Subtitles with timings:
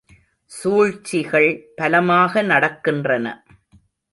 [0.51, 1.49] சூழ்ச்சிகள்
[1.75, 3.27] பலமாக நடக்கின்றன.